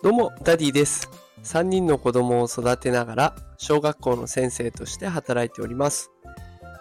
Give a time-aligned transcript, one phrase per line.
[0.00, 1.10] どうも、ダディです。
[1.42, 6.12] 3人の子供を育てながら、小学校の先生として働いております。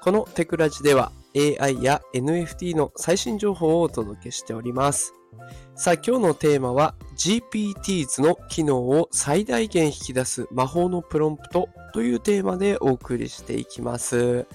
[0.00, 5.12] このテクラジでは、AI や NFT の最新情報をお届けしております。
[5.74, 14.46] さあ、今日のテーマは、GPTs の機能を最大限引き出す魔法のプロンプトというテーマでお送りしていきます。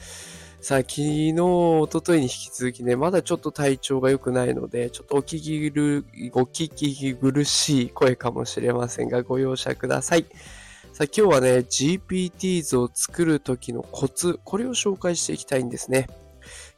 [0.59, 10.25] さあ、昨日、一昨日に引き続きね、まだちょっと体調が良くないので、ちょっとお聞きる、お聞き苦しい声かもしれませんが、ご容赦ください。
[10.93, 16.07] さあ、今日はね、GPTs を作る時のコツ、これを紹介していきたいんですね。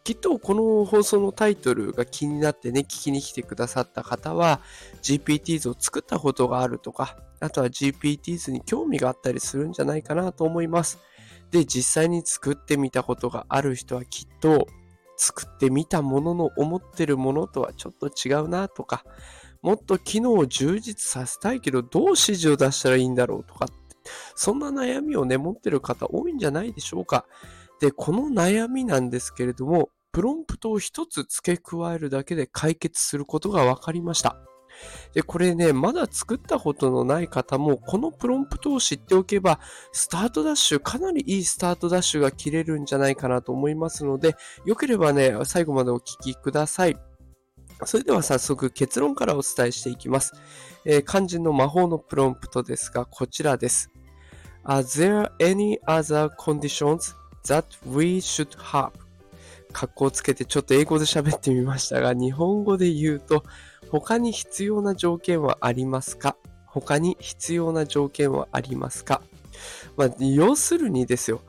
[0.04, 4.59] きっとこの放送のタイトルが気になってね、聞きに来てくださった方は、
[5.02, 11.00] GPTs を作ったことがあるとか、あとは GPTs に興味があったりするんじゃないかなと思います。
[11.52, 14.67] で、実際に作ってみたことがある人はきっと、
[15.17, 19.03] 作ってみたものの思ってるものとはちょっと違うなとか、
[19.62, 23.75] もっと機能を充実させたいけど、どう指示を出したらいいんだろうとかって、
[24.36, 27.25] そんな悩みをね、持ってる方多いんじゃないでしょうか。
[27.81, 34.38] で、この悩みなんですけれども、プロンプトを一つ付け加えるだけで解決することが分かりました。
[35.13, 39.59] で、これね、まだ作ったことのない方も、このプロンプトを知っておけば、
[39.91, 44.35] スタートダッシュ、かなりいいスタートダッシュが切れるんじゃないかなと思いますので、
[44.66, 46.97] よければね、最後までお聞きください。
[47.85, 50.33] それでは早速結論からお伝えしていきます。
[50.85, 53.89] えー肝心の魔法のプロンプトですが、こちらです。
[54.66, 58.91] Are there any other conditions that we should have?
[59.72, 63.44] 格好つけてちょっと英語で喋ってみましたが、日本語で言うと、
[63.90, 66.36] 他に必要な条件はありますか？
[66.68, 69.22] 他に必要な条件はありますか？
[69.98, 71.42] まあ、要するにですよ。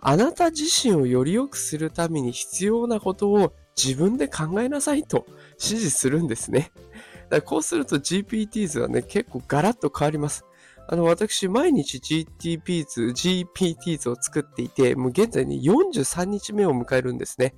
[0.00, 6.72] あなた自身をより良くするために必要なことを自分で考えなさいと指示するんですね。
[6.74, 10.44] だからこうすると GPTs はね、結構ガラッと変わります。
[10.86, 17.54] あの、私、毎日 GTPs、GPTs を作っていて、もう現在ね、43日目を迎えるんですね。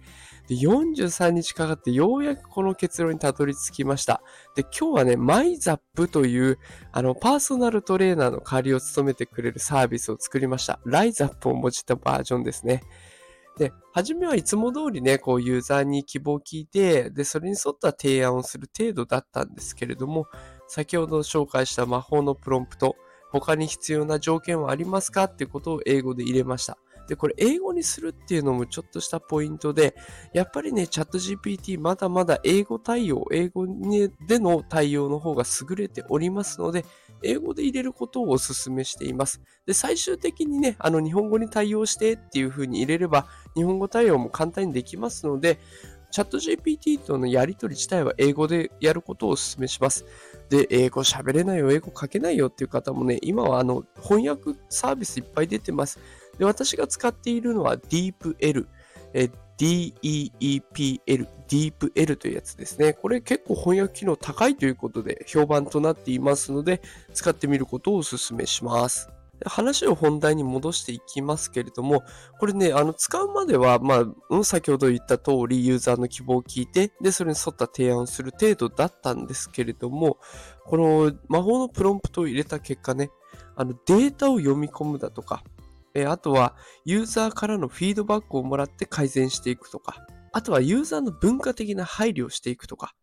[0.49, 4.23] で、43日かかってようやくこの結論にたどり着きました。
[4.55, 6.59] で、今日はね、マイザップという、
[6.93, 10.79] あの、パーソナルトレーナーの代わりを務めてくれるサービスを作りました。
[10.85, 12.83] ライザップを用いたバージョンですね。
[13.59, 20.27] で、初めはいつも通りね、こうユーザーに希望を聞いて、で、それに沿った提案をする程度だったんですけれども、
[20.69, 22.97] 先ほど紹介した魔法のプロンプト、
[23.31, 26.79] 他に必要な条件はありますかっていうことを英語で入れました。
[27.09, 29.95] で、これ英語にするっていうのもちょっとしたポイントで、
[30.33, 33.67] やっぱりね、チャット GPT まだまだ英語対応、英語
[34.27, 36.85] での対応の方が優れておりますので、
[37.23, 39.41] 英語で入れることをお勧めしています。
[39.67, 45.59] で、最終的にね、あの日本語に対応してっていう風に入れれば、日本語対応も簡単にできますので、
[46.17, 50.07] チャット GPT とのやり取り自体は英語でやることをお勧めします。
[50.49, 55.99] で、英語喋れないよ、英語書けないよっていう方もね、今はあの翻訳サービスいっぱい出てます。
[56.39, 58.67] で、私が使っているのは DeepL、
[59.59, 62.95] DEEPL、DeepL というやつですね。
[62.95, 66.81] これ結構翻訳機能高いということで評判となっていますので、
[67.13, 69.11] 使ってみることをお勧めします。
[69.45, 72.03] 話を本題に戻していきますけれども、
[72.39, 80.19] これね、あの、使うまでは、まあ、先ほど言った通り、ユーザーの希望を聞いて、で、それに沿った提案をする程度だったんですけれども、
[80.65, 83.11] この魔法のプロンプトを入れた結果ね、
[83.55, 85.43] あの、データを読み込むだとか、
[85.95, 86.55] えあとは、
[86.85, 92.95] ユーザーからのフィードバックをもらって改善していくとか、あとはユーザーの文化的な配慮をしていくとか、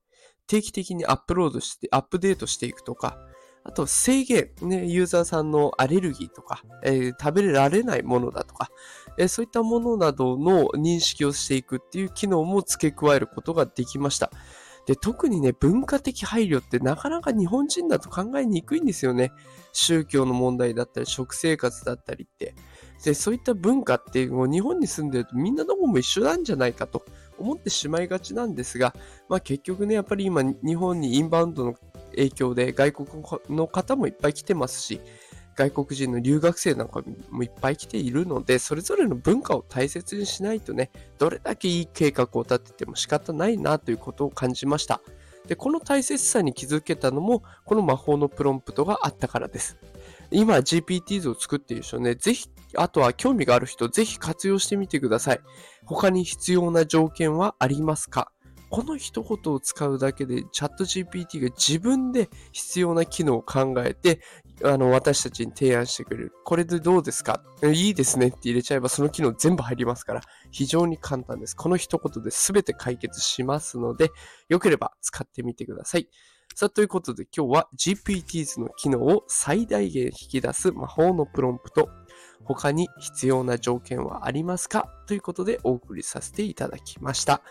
[0.46, 3.18] 定期的にアップロードして、アップデートしていくとか、
[3.66, 8.70] あと制限、ね、ユーザーさんのアレルギーとか、えー食べられないものだとか、
[9.18, 14.32] えーそういったものなどの認識をしていくっていう機能も付け加えることができました。
[14.86, 19.32] で、特にね、文化的配慮ってなかなか日本人だと考えにくいんですよね。
[19.72, 22.54] 宗教の問題だったり、食生活だったりって。
[23.04, 27.06] で、そういった文化ってもう日本に住んでるとみんなどこも一緒なんじゃないかと
[27.38, 28.94] 思ってしまいがちなんですが、
[29.30, 31.76] まあ結局ね、やっぱり今日本にインバウンドの
[32.16, 33.08] 影響で外国
[33.50, 35.02] の方もいっぱい来てますし、
[35.56, 45.02] 外国人の留学生なんかもいっぱい来ているので、それぞれの文化を大切にしないとね、どれだけいい計画を立てても仕方ないなということを感じました。
[45.48, 49.78] で、この大切さに気づけたのも、この魔法のプロンプトがあったからです。
[50.32, 55.42] 今 GPTs を作っている人ね、ぜひ、あとは興味がある人、ぜひ活用してみてください。
[55.86, 58.32] 他に必要な条件はありますか？
[58.74, 64.20] この一言を使うだけでチャット GPT が自分で必要な機能を考えて、
[64.64, 66.34] あの、私たちに提案してくれる。
[66.44, 67.44] これでどうですか？
[67.62, 71.56] いいですねって入れちゃえばその機能全部入りますから、非常に簡単です。
[71.56, 74.10] この一言で全て解決しますので、
[74.50, 76.10] よければ使ってみてください。
[76.56, 81.90] さあ、ということで今日は GPTs の機能を最大限引き出す魔法のプロンプト、
[82.44, 84.90] 他に必要な条件はありますか？
[85.06, 87.44] ということでお送りさせていただきました。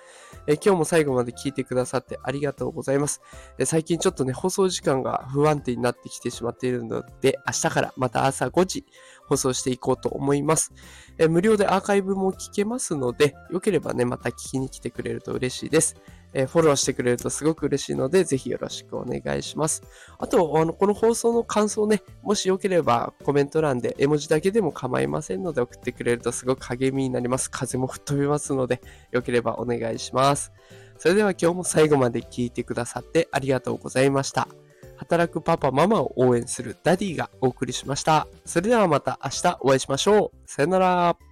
[0.46, 3.20] え今日も最後まで聞いてくださってありがとうございます
[3.58, 3.64] え。
[3.64, 8.84] 最近ちょっとね、放送時間が不安定になってきてしまっているので、明日からまた朝5時
[9.28, 10.72] 放送していこうと思います。
[11.18, 15.96] え無料でアーカイブも聞けますので、よければね、また聞きに来てくれると嬉しいです。
[16.34, 19.82] えフォローしてくれるとすごく嬉しいので、ぜひよろしくお願いします。
[20.19, 27.50] あと、あの、この放送の感想ね、もしよければコメント欄で絵文字だけでも構いませんので送ってくれるとすごく励みになります。
[27.50, 28.81] 風も吹っ飛びますので、
[29.11, 30.52] よければお願いします。
[30.99, 34.49] それでは今日も最後まで聞いてくださってありがとうございました。
[34.96, 38.28] 働くパパママを応援するダディがお送りしました。
[38.44, 40.38] それではまた明日お会いしましょう。
[40.46, 41.31] さよなら。